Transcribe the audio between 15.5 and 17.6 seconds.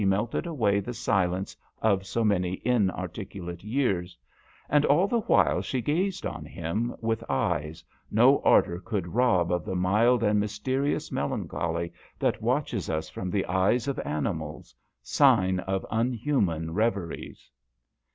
of unhuman reveries.